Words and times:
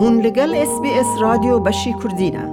هون 0.00 0.14
لەگەڵ 0.24 0.50
SسBS 0.70 1.10
رادیۆ 1.24 1.56
بەشی 1.66 1.92
کوردینە. 2.00 2.44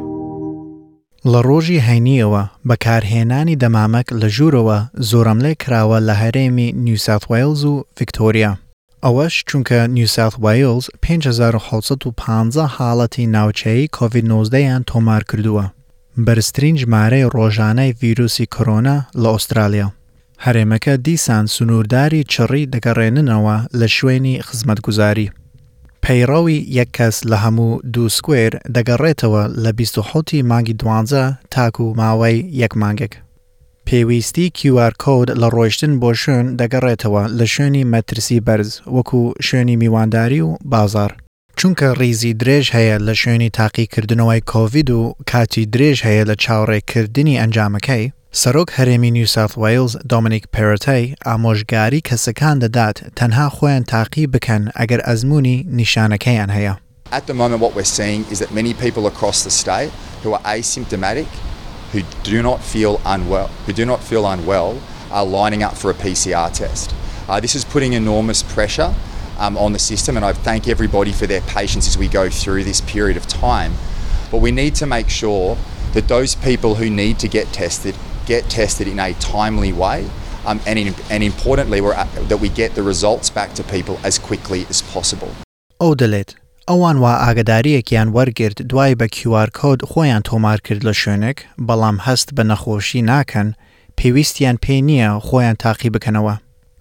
لە 1.31 1.39
ڕۆژی 1.47 1.83
هەینیەوە 1.87 2.43
بەکارهێنانی 2.69 3.59
دەمامک 3.63 4.07
لە 4.21 4.27
ژوورەوە 4.35 4.79
زۆرەملێ 5.09 5.53
کراوە 5.63 5.97
لە 6.07 6.15
هەرێمی 6.21 6.69
نیوساوت 6.85 7.25
ویلز 7.31 7.63
و 7.71 7.75
ڤیکتۆریا. 7.97 8.51
ئەوەش 9.05 9.35
چونکە 9.49 9.79
نیوساوت 9.97 10.35
ویلز 10.43 10.85
5650 11.01 12.67
حاڵەتی 12.77 13.25
ناوچەی 13.35 13.89
کۆVید-19یان 13.97 14.81
تۆمار 14.89 15.23
کردووە. 15.29 15.65
بەرزترین 16.25 16.75
ژمارەی 16.81 17.29
ڕۆژانەی 17.35 17.95
ڤیرروسی 17.99 18.45
کۆرۆنا 18.55 18.97
لە 19.21 19.29
ئوسترالیا. 19.33 19.87
هەرێمەکە 20.45 20.93
دیسان 21.05 21.45
سنوورداری 21.55 22.25
چڕی 22.33 22.69
دەگەڕێننەوە 22.73 23.57
لە 23.79 23.87
شوێنی 23.95 24.41
خزمەتگوزاری. 24.47 25.29
پەیڕەوی 26.05 26.65
یەک 26.79 26.89
کەس 26.97 27.15
لە 27.31 27.37
هەموو 27.43 27.81
دوو 27.93 28.09
سکوێر 28.15 28.53
دەگەڕێتەوە 28.75 29.43
لە 29.63 29.71
26 29.77 30.43
مانگی 30.49 30.73
دوانزە 30.81 31.23
تاکو 31.53 31.93
ماوەی 31.99 32.37
یەک 32.61 32.73
مانگێک. 32.81 33.13
پێویستی 33.87 34.51
QR 34.57 34.93
کۆد 35.03 35.27
لە 35.41 35.47
ڕۆیشتن 35.55 35.93
بۆ 36.01 36.11
شوێن 36.21 36.45
دەگەڕێتەوە 36.61 37.23
لە 37.37 37.45
شوێنی 37.53 37.87
مەترسی 37.93 38.39
بەرز 38.47 38.71
وەکو 38.95 39.21
شوێنی 39.45 39.75
میوانداری 39.81 40.41
و 40.41 40.57
بازار. 40.73 41.11
چونکە 41.60 41.88
ڕیزی 42.00 42.32
درێژ 42.42 42.66
هەیە 42.76 42.96
لە 43.06 43.14
شوێنی 43.20 43.54
تاقیکردنەوەی 43.58 44.42
کۆڤید 44.52 44.90
و 44.90 45.14
کاتی 45.30 45.68
درێژ 45.74 45.98
هەیە 46.08 46.24
لە 46.30 46.34
چاوەڕێکردنی 46.42 47.38
ئەنجامەکەی، 47.40 48.12
سەرۆک 48.40 48.68
هەرێمی 48.78 49.10
نیوساوت 49.16 49.54
ویلز 49.62 49.92
دۆمینیک 50.10 50.44
پێرەتەی 50.54 51.04
ئامۆژگاری 51.26 52.04
کەسەکان 52.08 52.56
دەدات 52.62 52.96
تەنها 53.18 53.46
خۆیان 53.56 53.84
تاقی 53.92 54.26
بکەن 54.34 54.62
ئەگەر 54.78 55.00
ئەزمموی 55.08 55.64
نیشانەکەیان 55.78 56.50
هەیە. 56.56 56.74
At 57.18 57.24
the 57.30 57.34
moment, 57.40 57.60
what 57.64 57.72
we're 57.76 57.94
seeing 57.98 58.22
is 58.32 58.38
that 58.42 58.50
many 58.60 58.72
people 58.84 59.04
across 59.12 59.38
the 59.46 59.54
state 59.62 59.92
who 60.22 60.30
are 60.36 60.44
asymptomatic, 60.56 61.30
who 61.92 62.00
do 62.30 62.38
not 62.48 62.58
feel 62.72 62.94
unwell, 63.14 63.48
who 63.66 63.72
do 63.80 63.84
not 63.92 64.00
feel 64.08 64.24
unwell, 64.34 64.70
are 65.16 65.26
lining 65.38 65.62
up 65.66 65.74
for 65.80 65.88
a 65.94 65.96
PCR 66.02 66.50
test. 66.60 66.88
Uh, 67.28 67.38
this 67.44 67.54
is 67.58 67.64
putting 67.74 67.92
enormous 68.02 68.40
pressure 68.54 68.90
um, 69.38 69.56
on 69.56 69.72
the 69.72 69.78
system, 69.78 70.16
and 70.16 70.24
I 70.24 70.32
thank 70.32 70.68
everybody 70.68 71.12
for 71.12 71.26
their 71.26 71.40
patience 71.42 71.88
as 71.88 71.96
we 71.96 72.08
go 72.08 72.28
through 72.28 72.64
this 72.64 72.80
period 72.80 73.16
of 73.16 73.26
time. 73.26 73.72
But 74.30 74.38
we 74.38 74.50
need 74.52 74.74
to 74.76 74.86
make 74.86 75.08
sure 75.08 75.56
that 75.94 76.08
those 76.08 76.34
people 76.34 76.76
who 76.76 76.88
need 76.90 77.18
to 77.18 77.28
get 77.28 77.46
tested 77.52 77.94
get 78.26 78.48
tested 78.48 78.86
in 78.86 78.98
a 79.00 79.12
timely 79.14 79.72
way, 79.72 80.08
um, 80.46 80.60
and, 80.66 80.78
in, 80.78 80.94
and 81.10 81.22
importantly, 81.22 81.80
we're, 81.80 81.94
that 82.30 82.40
we 82.44 82.48
get 82.48 82.74
the 82.74 82.82
results 82.82 83.28
back 83.28 83.54
to 83.54 83.62
people 83.64 83.98
as 84.04 84.18
quickly 84.18 84.66
as 84.72 84.82
possible. 84.94 85.30
ئەو 85.80 85.94
دەڵێت 85.94 86.30
ئەوان 86.68 86.96
وا 86.96 87.14
ئاگداریەکیان 87.24 88.08
وەرگرت 88.16 88.62
دوای 88.62 88.94
بە 89.00 89.06
QR 89.16 89.48
کۆد 89.58 89.80
خۆیان 89.90 90.22
تۆمار 90.28 90.60
کرد 90.66 90.82
لە 90.88 90.94
شوێنێک 91.00 91.38
بەڵام 91.68 91.96
هەست 92.06 92.28
بە 92.36 92.42
نەخۆشی 92.50 93.02
ناکەن 93.10 93.48
پێویستیان 93.98 94.56
پێ 94.64 94.76
نییە 94.88 95.10
خۆیان 95.26 95.56
تاقی 95.64 95.90
بکەنەوە 95.94 96.34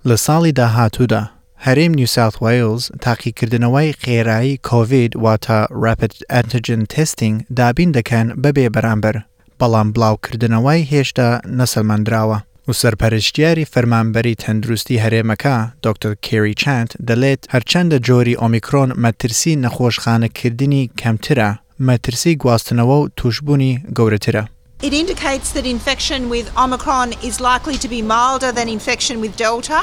لە 0.10 0.16
ساڵی 0.26 0.54
داهاتوودا 0.60 1.24
هەرێم 1.66 1.94
نیوساوت 2.00 2.36
ویلز 2.44 2.84
تاقیکردنەوەی 3.06 3.96
خێرایی 4.04 4.60
کۆڤید 4.68 5.14
واتە 5.24 5.60
ڕپت 5.84 6.14
ئەنتجن 6.34 6.82
تستینگ 6.94 7.38
دابین 7.60 7.92
دەکەن 7.98 8.28
بەبێ 8.44 8.68
بەرامبەر 8.76 9.16
بەڵام 9.60 9.88
بڵاوکردنەوەی 9.96 10.88
هێشتا 10.92 11.30
نەسەلمەندراوە 11.60 12.40
و 12.68 12.74
سەرپەرشتیاری 12.82 13.70
فەرمانبەری 13.74 14.40
تەندروستی 14.44 15.02
هەرێمەکە 15.04 15.56
دکتۆر 15.86 16.14
کێری 16.26 16.56
چند 16.62 16.90
دەڵێت 17.08 17.42
هەرچەندە 17.54 17.98
جۆری 18.08 18.40
ئۆمیکرۆن 18.42 18.90
مەترسی 19.04 19.60
نەخۆشخانەکردنی 19.64 20.90
کەمترە 21.02 21.50
مەترسی 21.88 22.38
گواستنەوە 22.44 22.98
و 23.02 23.10
توشببوونی 23.20 23.74
گەورەترە. 23.98 24.44
It 24.88 24.94
indicates 25.02 25.50
that 25.56 25.66
infection 25.76 26.22
with 26.34 26.48
Omicron 26.64 27.10
is 27.28 27.36
likely 27.50 27.78
to 27.84 27.88
be 27.96 28.02
milder 28.16 28.52
than 28.58 28.68
infection 28.78 29.16
with 29.24 29.34
Delta, 29.44 29.80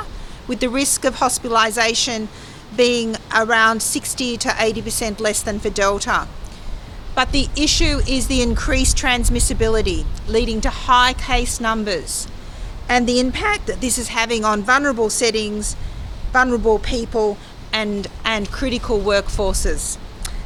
with 0.48 0.60
the 0.60 0.70
risk 0.70 1.06
of 1.06 1.16
hospitalisation 1.16 2.28
being 2.76 3.16
around 3.36 3.82
60 3.82 4.38
to 4.38 4.50
80% 4.50 5.20
less 5.20 5.42
than 5.42 5.60
for 5.60 5.70
Delta. 5.70 6.28
But 7.14 7.32
the 7.32 7.50
issue 7.56 8.00
is 8.08 8.28
the 8.28 8.42
increased 8.42 8.98
transmissibility, 8.98 10.06
leading 10.28 10.62
to 10.62 10.70
high 10.70 11.14
case 11.14 11.60
numbers, 11.60 12.28
and 12.88 13.08
the 13.08 13.20
impact 13.20 13.68
that 13.68 13.82
this 13.82 13.98
is 13.98 14.10
having 14.10 14.46
on 14.46 14.64
vulnerable 14.64 15.10
settings, 15.10 15.76
vulnerable 16.32 16.80
people, 16.80 17.38
and, 17.74 18.08
and 18.24 18.50
critical 18.50 19.00
workforces, 19.00 19.98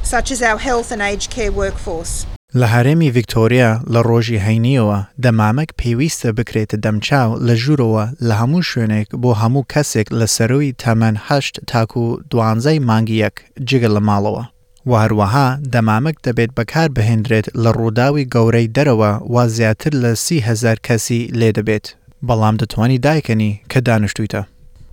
such 0.01 0.31
as 0.31 0.41
our 0.41 0.57
health 0.57 0.91
and 0.91 1.01
aged 1.01 1.29
care 1.29 1.51
workforce. 1.51 2.25
لە 2.59 2.67
هەرێمی 2.73 3.13
ڤیکتۆریا 3.15 3.71
لە 3.93 4.01
ڕۆژی 4.09 4.43
هەینیەوە 4.45 4.99
دەمامک 5.23 5.69
پێویستە 5.79 6.29
بکرێتە 6.37 6.77
دەمچاو 6.85 7.29
لە 7.47 7.53
ژوورەوە 7.63 8.05
لە 8.27 8.33
هەموو 8.41 8.67
شوێنێک 8.69 9.07
بۆ 9.21 9.31
هەموو 9.41 9.67
کەسێک 9.73 10.07
لە 10.19 10.27
سەروی 10.35 10.75
تەمەەن 10.81 11.15
هەشت 11.27 11.55
تاکو 11.71 11.99
و 12.07 12.19
دوانزەی 12.31 12.79
مانگی 12.89 13.21
یەک 13.23 13.35
جگە 13.69 13.89
لە 13.95 14.01
ماڵەوە. 14.07 14.43
و 14.89 14.91
هەروەها 15.03 15.47
دەمامک 15.73 16.15
دەبێت 16.25 16.51
بەکار 16.57 16.89
بهێنرێت 16.97 17.47
لە 17.63 17.69
ڕووداوی 17.77 18.29
گەورەی 18.33 18.71
دەرەوە 18.75 19.11
وا 19.33 19.43
زیاتر 19.55 19.93
لە 20.03 20.11
سی 20.25 20.39
هزار 20.47 20.77
کەسی 20.87 21.21
لێ 21.39 21.49
دەبێت 21.57 21.85
بەڵام 22.27 22.55
دەتوانی 22.61 23.01
دایکەنی 23.05 23.53
کە 23.71 23.79
دانیشتویتە. 23.87 24.41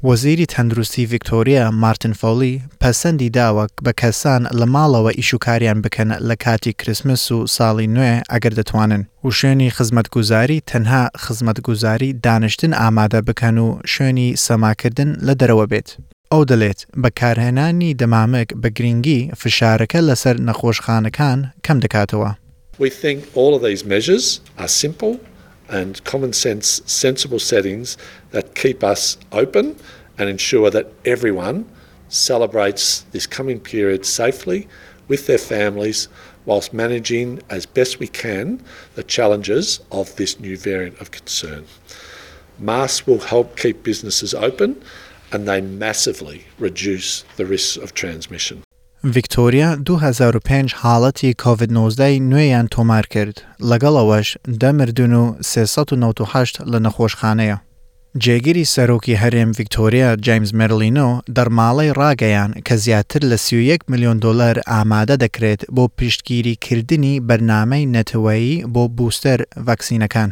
وەزیری 0.05 0.47
تەندروستی 0.55 1.07
ڤیکتۆریا 1.13 1.65
مارتن 1.83 2.13
فۆلی 2.21 2.63
پەسەندی 2.83 3.31
داوە 3.37 3.65
بە 3.85 3.93
کەسان 4.01 4.43
لە 4.59 4.67
ماڵەوە 4.75 5.13
ئیشوکاریان 5.19 5.79
بکەن 5.85 6.11
لە 6.29 6.37
کاتی 6.45 6.73
کرسمس 6.81 7.33
و 7.33 7.47
ساڵی 7.47 7.89
نوێ 7.97 8.15
ئەگەر 8.33 8.53
دەتوانن 8.61 9.03
و 9.25 9.31
شوێنی 9.39 9.71
خزمەتگوزاری 9.77 10.63
تەنها 10.71 11.03
خزمەتگوزاری 11.25 12.15
دانیشتن 12.25 12.73
ئامادە 12.81 13.21
بکەن 13.29 13.57
و 13.59 13.69
شوێنی 13.93 14.37
سەماکردن 14.47 15.11
لە 15.27 15.35
دەرەوە 15.41 15.67
بێت. 15.73 15.89
ئەو 16.33 16.43
دەڵێت 16.51 16.81
بەکارهێنانی 17.03 17.97
دەمامک 18.01 18.49
بە 18.63 18.69
گرنگی 18.77 19.31
فشارەکە 19.41 20.01
لەسەر 20.09 20.37
نەخۆشخانەکان 20.49 21.39
کەم 21.65 21.79
دەکاتەوە. 21.85 22.31
We 22.83 22.91
think 23.03 23.19
all 23.39 23.53
of 23.57 23.63
these 23.69 23.83
measures 23.93 24.27
are 24.63 24.73
simple 24.83 25.15
and 25.73 26.05
common 26.05 26.33
sense, 26.33 26.83
sensible 26.87 27.39
settings 27.39 27.97
that 28.31 28.55
keep 28.55 28.85
us 28.85 29.17
open 29.33 29.75
and 30.19 30.29
ensure 30.29 30.71
that 30.71 30.93
everyone 31.05 31.69
celebrates 32.09 33.01
this 33.13 33.27
coming 33.27 33.59
period 33.59 34.05
safely 34.05 34.69
with 35.09 35.27
their 35.27 35.39
families 35.39 36.09
whilst 36.45 36.75
managing 36.75 37.41
as 37.49 37.67
best 37.67 37.99
we 37.99 38.07
can 38.07 38.63
the 38.95 39.03
challenges 39.03 39.81
of 39.91 40.15
this 40.17 40.39
new 40.39 40.57
variant 40.57 41.01
of 41.01 41.11
concern. 41.11 41.65
Masks 42.59 43.07
will 43.07 43.21
help 43.21 43.57
keep 43.57 43.83
businesses 43.83 44.35
open 44.35 44.81
and 45.33 45.49
they 45.49 45.61
massively 45.61 46.45
reduce 46.59 47.23
the 47.37 47.47
risks 47.47 47.79
of 47.79 47.95
transmission. 47.95 48.63
ڤیکتۆریا 49.05 49.77
2005 49.87 50.75
حاڵەتی 50.83 51.35
کۆVید-19 51.43 52.21
نوێیان 52.31 52.67
تۆمار 52.75 53.07
کرد 53.15 53.37
لەگەڵەوەش 53.71 54.29
دەمردون 54.61 55.13
و 55.13 55.35
398 55.41 56.61
لە 56.71 56.79
نەخۆشخانەیە. 56.87 57.57
جێگیری 58.23 58.65
سەرۆکی 58.75 59.21
هەرێم 59.23 59.51
ڤیکتۆریا 59.59 60.17
جیمز 60.25 60.51
مەرلینۆ 60.59 61.09
دەرماڵی 61.37 61.95
ڕاگەیان 61.99 62.51
کە 62.67 62.75
زیاتر 62.75 63.21
لە 63.31 63.37
31 63.37 63.81
میلیۆن 63.91 64.19
دلار 64.19 64.57
ئامادە 64.71 65.17
دەکرێت 65.25 65.61
بۆ 65.77 65.85
پشتگیریکردنی 65.99 67.21
بەرنامەی 67.29 67.89
نەتەوەیی 67.95 68.65
بۆ 68.75 68.83
بوستەر 68.97 69.41
ڤەکسینەکان. 69.67 70.31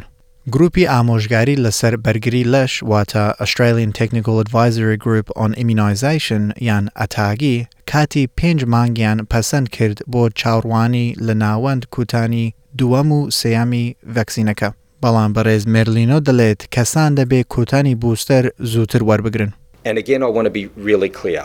گروپی 0.54 0.86
ئامۆژگاری 0.86 1.56
لەسەر 1.64 1.94
بەرگری 2.04 2.44
لەش 2.54 2.72
واتە 2.90 3.24
Australian 3.44 3.92
Technical 4.00 4.36
Advisory 4.44 4.96
Group 5.04 5.26
on 5.44 5.50
Immunization 5.62 6.42
یان 6.60 6.88
ئەتاگی 6.96 7.66
کاتی 7.90 8.28
پێنج 8.40 8.64
مانگیان 8.64 9.26
پەسەند 9.32 9.68
کرد 9.68 9.98
بۆ 10.12 10.30
چاوڕوانی 10.40 11.14
لە 11.26 11.34
ناوەند 11.44 11.82
کوتانی 11.90 12.54
دووەم 12.78 13.12
و 13.12 13.30
سەیامی 13.30 13.96
ڤەکسینەکە. 14.14 14.70
بەڵام 15.02 15.30
بەڕێز 15.36 15.64
مێرلینۆ 15.74 16.18
دەڵێت 16.28 16.60
کەسان 16.74 17.10
دەبێ 17.18 17.40
کوتانی 17.54 17.98
بوستەر 18.02 18.44
زووتر 18.72 19.02
وەربگرن. 19.08 19.52
And 19.88 19.98
again, 19.98 20.22
I 20.22 20.30
want 20.36 20.46
to 20.50 20.54
be 20.60 20.66
really 20.88 21.10
clear. 21.20 21.44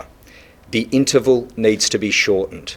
The 0.75 0.83
interval 0.99 1.39
needs 1.65 1.85
to 1.93 1.97
be 2.05 2.11
shortened, 2.25 2.69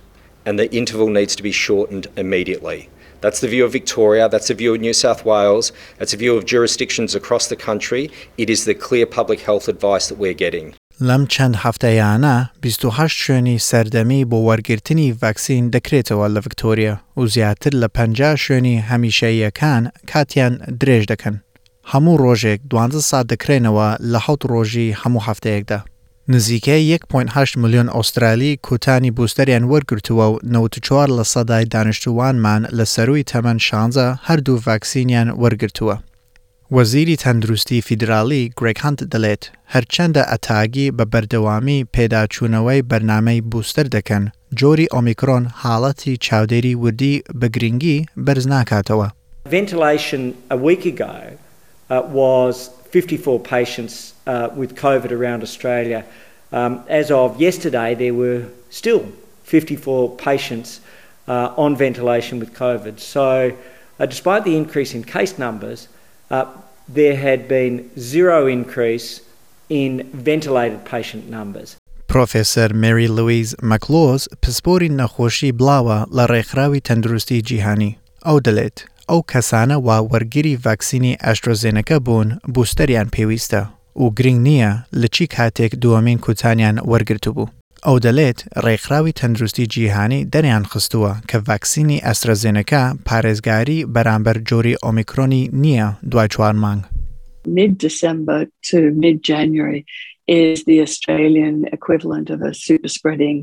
and 0.46 0.55
the 0.61 0.69
interval 0.81 1.08
needs 1.19 1.34
to 1.38 1.43
be 1.49 1.52
shortened 1.66 2.06
immediately. 2.22 2.81
That's 3.22 3.40
the 3.40 3.49
view 3.55 3.64
of 3.64 3.72
Victoria, 3.72 4.28
that's 4.28 4.49
the 4.49 4.58
view 4.62 4.75
of 4.75 4.81
New 4.81 4.93
South 5.05 5.25
Wales, 5.25 5.72
that's 5.99 6.12
the 6.14 6.20
view 6.25 6.37
of 6.37 6.44
jurisdictions 6.44 7.14
across 7.14 7.46
the 7.52 7.56
country. 7.69 8.11
It 8.37 8.49
is 8.55 8.64
the 8.64 8.75
clear 8.87 9.06
public 9.06 9.40
health 9.49 9.66
advice 9.75 10.08
that 10.08 10.19
we're 10.19 10.40
getting. 10.46 10.75
لەم 11.00 11.26
چەند 11.26 11.56
هەفتەیانە 11.56 12.50
28 12.62 13.12
شوێنی 13.12 13.58
سەردەمی 13.58 14.25
بۆ 14.31 14.38
وەرگرتنی 14.49 15.14
ڤەکسین 15.22 15.70
دەکرێتەوە 15.75 16.26
لە 16.34 16.40
ڤکتۆریا 16.44 16.96
و 17.16 17.26
زیاتر 17.26 17.70
لە 17.70 17.88
پ 17.94 17.99
شوێنی 18.37 18.84
هەمیشەیەکان 18.90 19.82
کاتیان 20.11 20.55
درێژ 20.81 21.05
دەکەن. 21.12 21.37
هەموو 21.93 22.20
ڕۆژێک 22.25 22.61
دوانزە 22.70 23.02
سات 23.11 23.26
دەکرێنەوە 23.32 23.88
لە 24.12 24.19
حوت 24.25 24.43
ڕۆژی 24.52 24.96
هەموو 25.00 25.25
هەفتەیەکدا. 25.28 25.81
نزیکەی 26.31 26.97
1.8 26.97 27.57
میلیۆن 27.57 27.89
ئوسترالی 27.89 28.59
کوتانی 28.63 29.11
بوستەریان 29.11 29.63
وەرگرتووە 29.71 30.25
و 30.31 30.39
94 30.43 31.09
لە 31.09 31.23
سەدای 31.23 31.65
دانیشتوانمان 31.65 32.65
لە 32.65 32.83
سەروی 32.83 33.23
تەمەەن 33.31 33.57
شانزە 33.57 34.07
هەردوو 34.27 34.61
ڤاکسینیان 34.65 35.29
وەرگرتووە. 35.41 35.97
وەزیری 36.71 37.17
تەندروستی 37.23 37.81
فیدراالی 37.81 38.51
گرێکهاند 38.59 38.99
دەڵێت 39.13 39.43
هەرچەندە 39.73 40.23
ئەتاگی 40.31 40.91
بە 40.97 41.05
بەردەوامی 41.13 41.85
پێداچوونەوەی 41.95 42.85
بەرنمەی 42.89 43.43
بوستەر 43.51 43.87
دەکەن 43.95 44.23
جۆری 44.59 44.91
ئۆمیکرۆن 44.93 45.43
حاڵەتی 45.61 46.19
چاودێری 46.25 46.75
وردی 46.83 47.15
بە 47.39 47.47
گرنگی 47.55 48.05
بەرز 48.25 48.45
ناکاتەوە. 48.53 49.07
Ventilation 49.55 50.23
a 50.55 50.57
week 50.65 50.83
ago 50.93 51.13
uh, 51.90 52.02
was 52.06 52.70
54 52.90 53.40
patients 53.40 54.14
uh, 54.26 54.50
with 54.55 54.75
COVID 54.75 55.11
around 55.11 55.43
Australia. 55.43 56.05
Um, 56.52 56.84
as 56.88 57.11
of 57.11 57.40
yesterday, 57.40 57.94
there 57.94 58.14
were 58.14 58.46
still 58.70 59.06
54 59.44 60.16
patients 60.16 60.81
uh, 61.28 61.55
on 61.56 61.76
ventilation 61.76 62.38
with 62.38 62.55
COVID. 62.55 63.00
So, 63.00 63.56
uh, 63.99 64.06
despite 64.06 64.44
the 64.44 64.56
increase 64.56 64.94
in 64.94 65.05
case 65.05 65.38
numbers, 65.38 65.88
uh, 66.31 66.46
there 66.88 67.16
had 67.16 67.49
been 67.49 67.90
zero 67.99 68.46
increase 68.46 69.20
in 69.69 70.08
ventilated 70.12 70.84
patient 70.84 71.28
numbers. 71.28 71.76
پرۆفێسەر 72.08 72.72
مری 72.72 73.06
لویز 73.06 73.55
مەکلۆز 73.62 74.28
پسپۆری 74.43 74.90
نەخۆشی 75.00 75.52
بڵاوە 75.58 75.99
لە 76.16 76.25
ڕێکخراوی 76.31 76.81
تەندروستی 76.88 77.43
جیهانی 77.49 77.96
ئەو 78.26 78.40
دەڵێت 78.46 78.78
ئەو 79.09 79.21
کەسانە 79.31 79.77
وا 79.88 79.97
وەرگری 80.11 80.59
ڤاکسینی 80.65 81.19
ئەشترۆزێنەکە 81.25 81.97
بوون 82.06 82.29
بوستەریان 82.53 83.07
پێویستە 83.15 83.61
و 84.01 84.06
گرنگ 84.17 84.39
نییە 84.47 84.71
لە 85.01 85.07
چی 85.15 85.25
کاتێک 85.35 85.71
دووەمین 85.81 86.19
کوتانیان 86.25 86.77
وەرگرتو 86.89 87.31
بوو. 87.35 87.53
ئەو 87.85 87.97
دەڵێت 88.06 88.39
ڕێکخراوی 88.65 89.17
تەندروستی 89.19 89.69
جیهانی 89.73 90.25
دەریان 90.33 90.65
خستووە 90.71 91.13
کە 91.29 91.38
ڤاکسینی 91.47 92.03
ئەسترەزێنەکە 92.06 92.83
پارێزگاری 93.07 93.85
بەرامبەر 93.95 94.38
جۆری 94.50 94.79
ئۆمیکرۆنی 94.83 95.50
نییە 95.63 95.88
دوای 96.12 96.29
چوار 96.33 96.55
مانگ. 96.63 96.81
Mid-December 97.59 98.39
to 98.69 98.77
mid-January 99.03 99.81
is 100.44 100.57
the 100.69 100.77
Australian 100.88 101.57
equivalent 101.77 102.27
of 102.35 102.39
a 102.50 102.51
super 102.65 102.91
spreading 102.97 103.38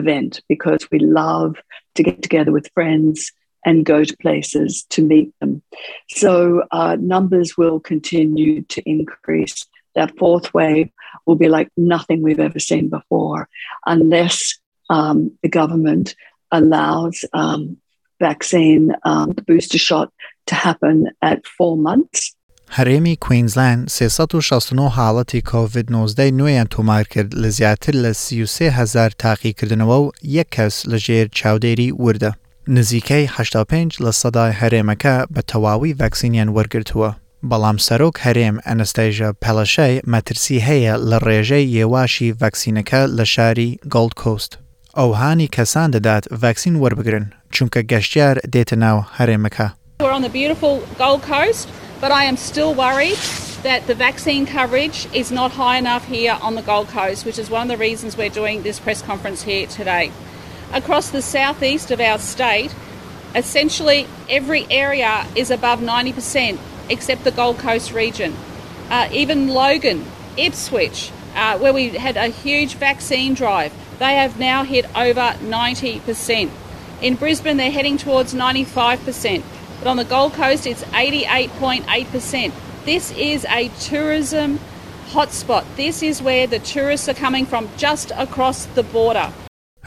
event 0.00 0.32
because 0.52 0.82
we 0.92 0.98
love 1.22 1.52
to 1.96 2.00
get 2.08 2.18
together 2.26 2.52
with 2.56 2.66
friends 2.76 3.18
and 3.65 3.85
go 3.85 4.03
to 4.03 4.17
places 4.17 4.85
to 4.89 5.01
meet 5.01 5.29
them. 5.39 5.61
So 6.09 6.63
uh, 6.71 6.95
numbers 6.99 7.57
will 7.57 7.79
continue 7.79 8.61
to 8.73 8.89
increase. 8.89 9.65
That 9.95 10.17
fourth 10.17 10.53
wave 10.53 10.89
will 11.25 11.35
be 11.35 11.49
like 11.49 11.69
nothing 11.75 12.21
we've 12.21 12.39
ever 12.39 12.59
seen 12.59 12.87
before, 12.89 13.49
unless 13.85 14.37
um, 14.89 15.31
the 15.41 15.49
government 15.49 16.15
allows 16.51 17.25
um, 17.33 17.77
vaccine, 18.19 18.95
um, 19.03 19.31
the 19.31 19.41
booster 19.41 19.77
shot, 19.77 20.13
to 20.45 20.55
happen 20.55 21.07
at 21.21 21.45
four 21.45 21.77
months. 21.77 22.33
هەرێمی 22.69 23.15
کوینزلند 23.15 23.87
369 23.89 24.89
حاڵەتی 24.89 25.41
کۆVID-19 25.51 26.19
نوێیان 26.39 26.67
تۆمار 26.67 27.07
کرد 27.07 27.33
لە 27.35 27.47
زیاتر 27.47 27.93
لە 27.93 28.11
33 28.11 28.69
هزار 28.69 29.09
تاقیکردنەوە 29.09 29.97
و 29.99 30.11
یەک 30.23 30.47
کەس 30.55 30.85
لە 30.85 30.97
ژێر 30.97 31.27
چاودێری 31.37 31.91
وردە. 31.91 32.40
نزیکەی 32.67 33.25
85 33.27 33.95
لە 34.05 34.11
سەدای 34.11 34.53
هەرێمەکە 34.61 35.15
بە 35.33 35.41
تەواوی 35.51 35.95
ڤەکسینیان 35.99 36.49
وەرگرتووە. 36.55 37.11
بەڵام 37.49 37.77
سەرۆک 37.87 38.15
هەرێم 38.25 38.55
ئەنستەیژە 38.67 39.29
پەلەشەی 39.43 40.01
مەترسی 40.11 40.59
هەیە 40.67 40.93
لە 41.09 41.17
ڕێژەی 41.27 41.69
یێواشی 41.77 42.35
ڤەکسینەکە 42.41 43.01
لە 43.17 43.25
شاری 43.33 43.79
گڵد 43.93 44.13
کۆست. 44.21 44.51
ئەو 44.97 45.09
هانی 45.21 45.49
کەسان 45.55 45.89
دەدات 45.95 46.23
ڤەکسین 46.41 46.75
وەربگرن 46.83 47.25
چونکە 47.53 47.79
گەشتیار 47.91 48.35
دێتە 48.53 48.75
ناو 48.83 48.97
هەرێمەکە. 49.17 49.67
We're 50.01 50.15
on 50.17 50.23
the 50.27 50.35
beautiful 50.39 50.73
Gold 51.03 51.21
Coast, 51.31 51.65
but 52.01 52.11
I 52.21 52.23
am 52.31 52.37
still 52.49 52.73
worried 52.83 53.19
that 53.67 53.81
the 53.89 53.95
vaccine 54.07 54.45
coverage 54.57 54.99
is 55.21 55.27
not 55.39 55.51
high 55.61 55.77
enough 55.83 56.05
here 56.15 56.37
on 56.47 56.53
the 56.55 56.65
Gold 56.71 56.87
Coast, 56.97 57.25
which 57.27 57.39
is 57.43 57.47
one 57.49 57.63
of 57.65 57.71
the 57.73 57.81
reasons 57.87 58.11
we're 58.19 58.37
doing 58.41 58.57
this 58.61 58.79
press 58.79 59.01
conference 59.01 59.41
here 59.51 59.65
today. 59.79 60.05
across 60.72 61.10
the 61.10 61.22
southeast 61.22 61.90
of 61.90 62.00
our 62.00 62.18
state, 62.18 62.74
essentially 63.34 64.06
every 64.28 64.66
area 64.70 65.26
is 65.34 65.50
above 65.50 65.80
90% 65.80 66.58
except 66.88 67.24
the 67.24 67.30
Gold 67.30 67.58
Coast 67.58 67.92
region. 67.92 68.34
Uh, 68.90 69.08
even 69.12 69.48
Logan, 69.48 70.04
Ipswich, 70.36 71.10
uh, 71.34 71.58
where 71.58 71.72
we 71.72 71.90
had 71.90 72.16
a 72.16 72.28
huge 72.28 72.74
vaccine 72.74 73.34
drive, 73.34 73.72
they 73.98 74.14
have 74.14 74.38
now 74.38 74.64
hit 74.64 74.84
over 74.96 75.34
90%. 75.40 76.50
In 77.00 77.14
Brisbane, 77.16 77.56
they're 77.56 77.70
heading 77.70 77.96
towards 77.96 78.34
95%, 78.34 79.42
but 79.78 79.88
on 79.88 79.96
the 79.96 80.04
Gold 80.04 80.34
Coast, 80.34 80.66
it's 80.66 80.84
88.8%. 80.84 82.52
This 82.84 83.12
is 83.12 83.46
a 83.48 83.68
tourism 83.80 84.60
hotspot. 85.08 85.64
This 85.76 86.02
is 86.02 86.22
where 86.22 86.46
the 86.46 86.58
tourists 86.58 87.08
are 87.08 87.14
coming 87.14 87.46
from 87.46 87.68
just 87.76 88.12
across 88.16 88.66
the 88.66 88.82
border. 88.82 89.32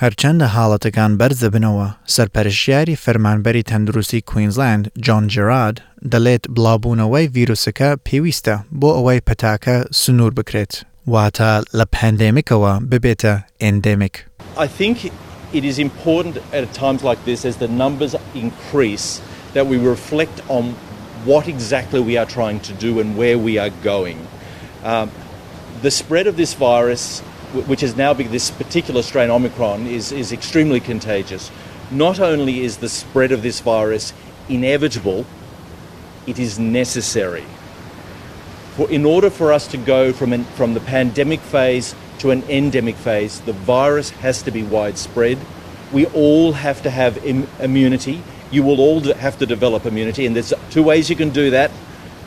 هەرچەندە 0.04 0.46
حاڵەتەکان 0.54 1.12
بەرزە 1.20 1.48
بنەوە 1.54 1.88
سەرپەرشیاری 2.14 3.00
فەرمانبەری 3.04 3.66
تەندروستی 3.70 4.24
کوینزلند 4.30 4.84
جۆن 5.06 5.24
جراد 5.34 5.76
دەڵێت 6.12 6.44
بڵاوبوونەوەی 6.54 7.30
ڤیرروسەکە 7.34 7.90
پێویستە 8.06 8.54
بۆ 8.80 8.90
ئەوەی 8.96 9.20
پەتاکە 9.28 9.76
سنوور 10.00 10.32
بکرێت 10.38 10.72
واتە 11.12 11.52
لە 11.78 11.84
پەندێمیکەوە 11.96 12.72
ببێتە 12.90 13.34
ئندێمیک. 13.64 14.14
I 14.64 14.66
think 14.78 14.96
it 15.58 15.64
is 15.70 15.76
important 15.88 16.34
at 16.58 16.64
times 16.82 17.00
like 17.08 17.20
this 17.28 17.40
as 17.50 17.56
the 17.64 17.70
numbers 17.82 18.14
increase 18.44 19.08
that 19.54 19.66
we 19.70 19.76
reflect 19.94 20.36
on 20.56 20.64
what 21.28 21.44
exactly 21.54 22.00
we 22.08 22.14
are 22.20 22.30
trying 22.38 22.60
to 22.68 22.72
do 22.84 22.90
and 23.00 23.08
where 23.20 23.38
we 23.46 23.52
are 23.64 23.72
going. 23.92 24.18
Um, 24.92 25.06
the 25.84 25.92
spread 26.00 26.26
of 26.30 26.34
this 26.42 26.52
virus 26.68 27.04
which 27.63 27.83
is 27.83 27.95
now 27.95 28.13
this 28.13 28.51
particular 28.51 29.01
strain 29.01 29.29
Omicron 29.29 29.87
is, 29.87 30.11
is 30.11 30.31
extremely 30.31 30.79
contagious. 30.79 31.51
Not 31.91 32.19
only 32.19 32.61
is 32.61 32.77
the 32.77 32.89
spread 32.89 33.31
of 33.31 33.41
this 33.41 33.61
virus 33.61 34.13
inevitable, 34.49 35.25
it 36.27 36.39
is 36.39 36.59
necessary. 36.59 37.45
For, 38.75 38.89
in 38.89 39.05
order 39.05 39.29
for 39.29 39.53
us 39.53 39.67
to 39.67 39.77
go 39.77 40.11
from, 40.11 40.33
an, 40.33 40.43
from 40.43 40.73
the 40.73 40.79
pandemic 40.79 41.39
phase 41.39 41.95
to 42.19 42.31
an 42.31 42.43
endemic 42.49 42.95
phase, 42.95 43.39
the 43.41 43.53
virus 43.53 44.09
has 44.09 44.41
to 44.43 44.51
be 44.51 44.63
widespread. 44.63 45.37
We 45.93 46.07
all 46.07 46.53
have 46.53 46.81
to 46.83 46.89
have 46.89 47.23
Im- 47.25 47.47
immunity. 47.59 48.21
You 48.51 48.63
will 48.63 48.81
all 48.81 49.01
have 49.01 49.37
to 49.39 49.45
develop 49.45 49.85
immunity, 49.85 50.25
and 50.25 50.35
there's 50.35 50.53
two 50.71 50.83
ways 50.83 51.09
you 51.09 51.15
can 51.15 51.29
do 51.29 51.51
that 51.51 51.71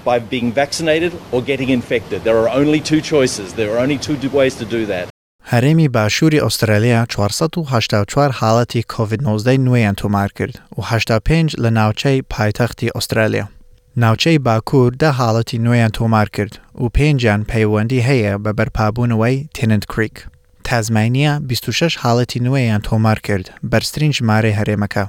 by 0.04 0.18
being 0.18 0.52
vaccinated 0.52 1.12
or 1.32 1.42
getting 1.42 1.68
infected. 1.68 2.24
There 2.24 2.38
are 2.38 2.48
only 2.48 2.80
two 2.80 3.00
choices. 3.00 3.54
There 3.54 3.74
are 3.74 3.78
only 3.78 3.98
two 3.98 4.16
ways 4.30 4.54
to 4.56 4.64
do 4.64 4.86
that. 4.86 5.10
هەرێمی 5.52 5.88
باشووری 5.88 6.38
ئوسترالیا 6.40 7.06
484 7.06 8.32
حاڵەتی 8.32 8.82
کۆVID-19 8.92 9.48
نوێیان 9.58 9.94
تۆمار 9.94 10.32
کرد 10.32 10.60
و 10.78 10.82
85 10.82 11.56
لە 11.56 11.70
ناوچەی 11.70 12.22
پایتەختی 12.34 12.90
ئوسترالیا. 12.94 13.48
ناوچەی 13.96 14.38
باکوور 14.38 14.92
ده 14.92 15.12
حاڵەتی 15.12 15.58
نوێیان 15.58 15.90
تۆمار 15.98 16.28
کرد 16.32 16.58
و 16.74 16.88
پێنجیان 16.88 17.44
پەیوەندی 17.50 18.04
هەیە 18.08 18.32
بە 18.44 18.52
بەرپابوونەوەی 18.58 19.48
تننت 19.54 19.84
کریک. 19.84 20.26
تازمانیا 20.64 21.40
26 21.46 21.98
حاڵەتی 21.98 22.40
نوێیان 22.40 22.82
تۆمار 22.82 23.20
کرد 23.20 23.50
بەرزترین 23.70 24.12
ژمارە 24.12 24.52
هەرێمەکە. 24.58 25.04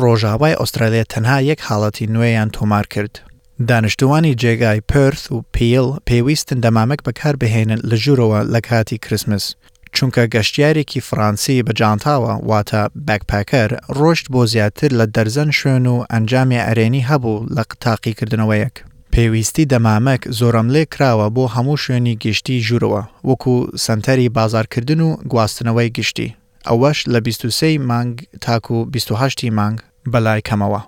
ڕۆژاوای 0.00 0.58
ئوسترالیا 0.60 1.04
تەنها 1.04 1.38
یەک 1.50 1.60
حاڵەتی 1.68 2.08
نوێیان 2.14 2.50
تۆمار 2.56 2.86
کرد 2.86 3.20
دانیشتوانی 3.66 4.34
جێگای 4.42 4.80
پرث 4.88 5.32
و 5.32 5.44
پیل 5.52 5.86
پێویستن 6.10 6.58
دەمامک 6.64 7.00
بەکار 7.06 7.34
بهێنن 7.42 7.80
لە 7.90 7.96
ژوورەوە 8.02 8.40
لە 8.54 8.60
کاتی 8.68 8.98
کرسمس 8.98 9.54
چونکە 9.96 10.22
گەشتیارێکی 10.34 11.00
فранسی 11.08 11.64
بەجانتاوە 11.66 12.34
واتە 12.50 12.82
بەکپەکەر 13.06 13.70
ڕۆشت 13.98 14.26
بۆ 14.32 14.42
زیاتر 14.52 14.90
لە 15.00 15.06
دەرزەن 15.14 15.50
شوێن 15.58 15.86
و 15.86 16.04
ئەنجامی 16.12 16.64
ئەرێنی 16.66 17.06
هەبوو 17.10 17.44
لە 17.56 17.62
قتاقیکردنەوەیەک. 17.70 18.76
پێویستی 19.12 19.68
دەمامەک 19.72 20.22
زۆرم 20.38 20.68
لێ 20.74 20.84
کراوە 20.92 21.26
بۆ 21.36 21.44
هەموو 21.54 21.80
شوێنی 21.82 22.18
گشتی 22.24 22.64
ژوورەوە 22.66 23.02
وەکو 23.28 23.54
سنتەری 23.84 24.32
بازارکردن 24.36 25.00
و 25.00 25.10
گواستنەوەی 25.30 25.92
گشتی. 25.96 26.34
ئەوەش 26.68 26.98
لە 27.12 27.20
23 27.20 27.78
مانگ 27.78 28.14
تاکو 28.40 28.84
28 28.84 29.44
مانگ 29.58 29.78
بەلای 30.12 30.42
کەمەوە. 30.48 30.82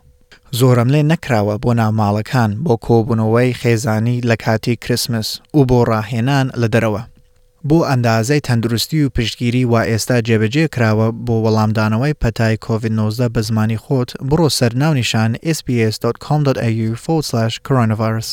زۆرم 0.52 0.88
لێ 0.94 1.02
نەکراوە 1.12 1.54
بۆ 1.62 1.70
ناماڵەکان 1.80 2.50
بۆ 2.64 2.74
کۆبوونەوەی 2.86 3.56
خێزانی 3.60 4.22
لە 4.28 4.36
کاتی 4.44 4.76
کرسمس 4.76 5.28
و 5.54 5.60
بۆ 5.68 5.78
ڕاهێنان 5.90 6.46
لە 6.60 6.68
دەرەوە. 6.74 7.02
بۆ 7.68 7.78
ئەندازەی 7.88 8.44
تەندروستی 8.48 9.00
و 9.04 9.12
پشتگیری 9.16 9.64
وا 9.64 9.82
ئێستا 9.90 10.16
جێبەجێ 10.26 10.66
کراوە 10.74 11.08
بۆ 11.26 11.34
وەڵامدانەوەی 11.44 12.18
پەتای 12.22 12.56
کۆVID-19 12.66 13.20
بە 13.34 13.40
زمانی 13.48 13.78
خۆت 13.84 14.10
بڕۆ 14.28 14.48
سەر 14.58 14.72
ناونیشان 14.82 15.30
sbs.com.au/coronavirus. 15.56 18.30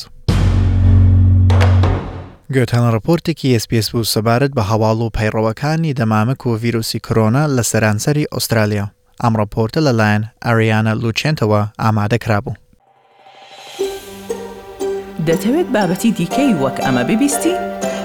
گوتەن 2.56 2.86
ڕپۆرتێکی 2.96 3.50
SسPS 3.62 3.88
بوو 3.92 4.10
سەبارەت 4.14 4.52
بە 4.58 4.64
هەواڵ 4.70 4.98
و 5.02 5.14
پەیڕەوەکانی 5.18 5.96
دەمامک 6.00 6.42
و 6.46 6.50
ڤیرروسی 6.62 7.00
کۆرۆنا 7.08 7.44
لە 7.56 7.64
سەرانسەری 7.72 8.30
ئوسترالیا. 8.34 8.86
ئەم 9.24 9.34
ڕپۆرتە 9.42 9.80
لەلایەن 9.88 10.24
ئەریانە 10.46 10.94
لوچێنتەوە 11.02 11.62
ئامادە 11.84 12.18
کرابوو. 12.24 12.54
دەتەوێت 15.28 15.68
بابەتی 15.76 16.12
دیکەی 16.18 16.52
وەک 16.62 16.78
ئەمە 16.86 17.04
ببیستی؟ 17.10 17.54